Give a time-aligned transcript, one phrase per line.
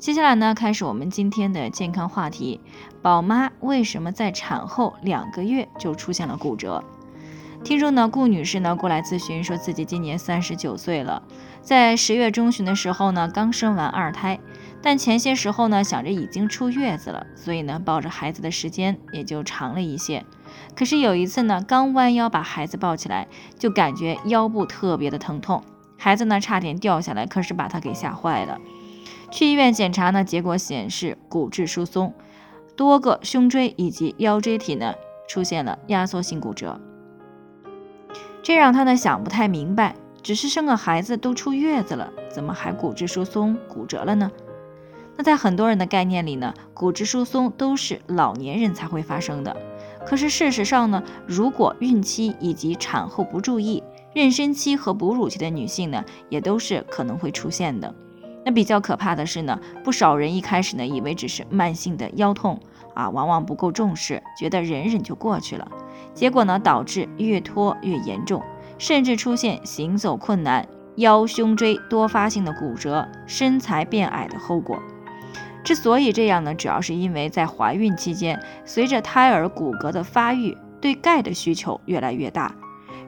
[0.00, 2.58] 接下来呢，开始我们今天的健康话题：
[3.02, 6.82] 宝妈为什么在产后两个月就出现了骨折？
[7.62, 11.22] 听众呢，顾女士呢过来咨询，说自己今年三十九岁了，
[11.60, 14.40] 在十月中旬的时候呢，刚生完二胎，
[14.80, 20.24] 但前些时候呢，想着已经出月子了，所以呢，抱着孩子的时间也就长了一些。
[20.74, 25.62] 可是有一次呢，刚弯腰把孩子抱起来，就感觉腰部特别的疼痛，
[25.98, 28.58] 孩子呢差点掉下来，可是把她给吓坏了。
[29.30, 32.12] 去医院检查呢，结果显示骨质疏松，
[32.76, 34.94] 多个胸椎以及腰椎体呢
[35.28, 36.80] 出现了压缩性骨折，
[38.42, 44.30] 这让他呢想不太明白，只是生个孩子都出月子了，怎么还骨质疏松骨折了呢？
[45.16, 49.54] 那在很多人的概念里呢，骨质疏松都是老年人才会发生的，
[50.06, 53.82] 可是事实上呢，如果孕期以及产后不注意，
[54.14, 57.94] 妊娠期和哺乳期的女性呢，也都是可能会出现的。
[58.44, 62.58] 那比较可怕的是呢，不少人一开始呢以为只是慢性的腰痛
[62.94, 65.70] 啊，往往不够重视，觉得忍忍就过去了，
[66.14, 68.42] 结果呢导致越拖越严重，
[68.78, 74.78] 甚至出现行走困难、腰胸椎多发性的骨折、身材变矮的后果。
[75.62, 82.54] 之所以这样呢，主要是因为在怀孕期间，随着胎儿骨骼的发育，对钙的需求越来越大，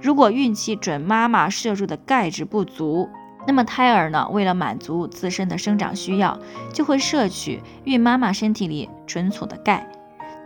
[0.03, 3.09] 如果孕期准妈妈摄入的钙质不足。
[3.47, 6.39] 那么胎儿呢，为了满足自身的生长需要，
[6.73, 9.87] 就会摄取孕妈妈身体里存储的钙。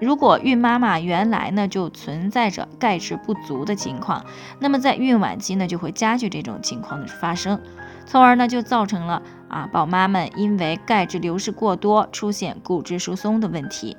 [0.00, 4.24] 如果孕妈妈原来呢就存在着钙质不足的情况，
[4.58, 7.58] 那么在孕晚期呢就会加剧这种情况的发生，
[8.04, 13.96] 从而呢就造成了啊宝妈们因为钙质流失过多，出现骨质疏松的问题。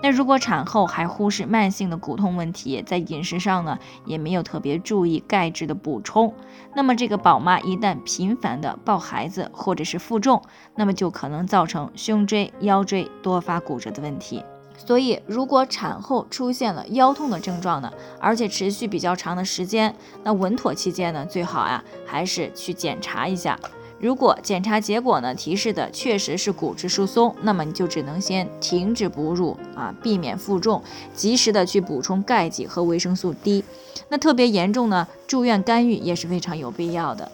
[0.00, 6.32] 那如果产后还忽视慢性的骨痛问题，在饮食上呢也没有特别注意钙质的补充，
[6.74, 10.40] 那么这个宝妈一旦频繁的抱孩子或者是负重，
[10.76, 14.44] 那么就可能造成胸椎、腰椎多发骨折的问题。
[14.76, 19.92] 所以，如果产后出现了腰痛的症状呢，而且持续比较长的时间，
[20.22, 23.58] 那稳妥期间呢，最好呀还是去检查一下。
[24.00, 30.82] 如果检查结果呢提示的确实是骨质疏松，那么你就只能先停止哺乳啊，避免负重，
[31.14, 33.64] 及时的去补充钙剂和维生素 D。
[34.08, 37.30] 那特别严重呢，住院干预也是非常有必要的。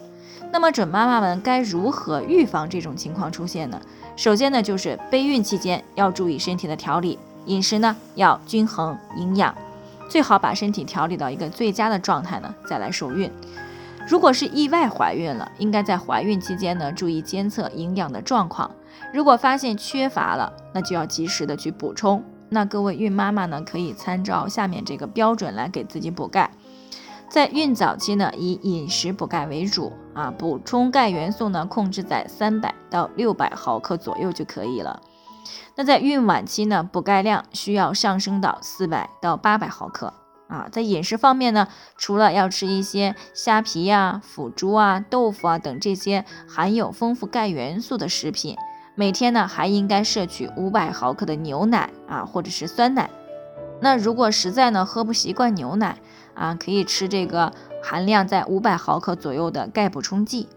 [0.51, 3.81] 那么准妈妈们该如何预防这种情况出现呢？
[4.17, 9.55] 首先呢，就是备孕期间要注意身体的调理，饮食呢要均衡营养，
[10.09, 13.31] 最好把身体调理到一个最佳的状态呢，再来受孕。
[14.07, 18.71] 如果是意外怀孕了，应该在怀孕期间呢注意监测营养的状况。
[19.13, 22.23] 如果发现缺乏了，那就要及时的去补充。
[22.51, 26.51] 那各位孕妈妈呢，可以参照下面这个标准来给自己补钙。
[27.31, 35.01] 在孕早期呢，以饮食补钙为主啊，补充钙元素呢控制在三百到六百毫克左右就可以了。
[35.75, 40.13] 那在孕晚期呢，补钙量需要上升到四百到八百毫克。
[40.47, 48.57] 啊，在饮食方面呢，除了要吃一些虾皮呀、腐竹啊、豆腐啊等这些含有丰富钙元素的食品，
[48.95, 53.09] 每天呢还应该摄取五百毫克的牛奶啊，或者是酸奶。
[53.81, 55.99] 那如果实在呢喝不习惯牛奶
[56.35, 60.49] 啊，可以吃这个含量在五百毫克左右的钙补充剂。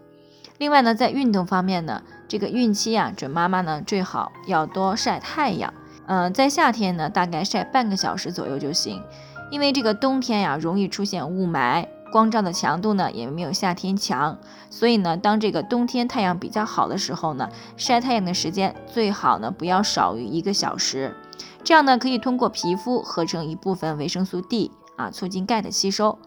[0.58, 5.72] 另外呢，在运动方面呢，这个孕期啊，准妈妈呢最好要多晒太阳。
[6.06, 9.02] 嗯，在夏天呢，大概晒半个小时左右就行。
[9.50, 14.38] 因为这个冬天呀，容易出现雾霾，光照的强度呢也没有夏天强，
[14.68, 21.16] 所以呢，当这个冬天太阳比较好的时候呢，晒太阳的时间最好呢不要少于一个小时，
[21.64, 26.18] 这样呢可以通过皮肤合成一部分维生素 D 啊，促进钙的吸收。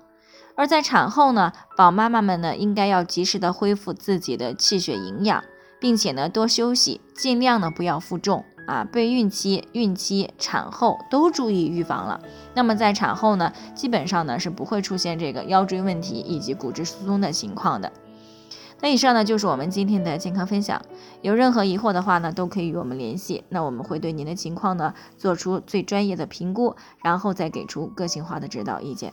[0.56, 5.44] 而在产后呢，宝妈妈们呢应该要及时的恢复自己的气血营养，
[5.80, 8.44] 并且呢多休息，尽量呢不要负重。
[8.72, 12.22] 啊，备孕期、孕期、产后都注意预防了。
[12.54, 17.92] 那么在产后呢，基本上呢是不会出现这个腰椎问题以及骨质疏松的情况的。
[18.80, 20.82] 那以上呢就是我们今天的健康分享。
[21.22, 23.44] 有任何疑惑的话呢，都可以与我们联系。
[23.50, 29.12] 那我们会对您的情况呢做出最专业的评估，然后再给出个性化的指导意见，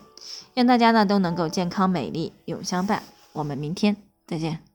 [0.55, 3.03] 愿大家呢都能够健康美丽永相伴。
[3.33, 4.68] 我们明天再见。